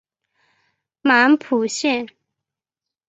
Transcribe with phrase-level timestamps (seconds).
[1.03, 2.07] 满浦线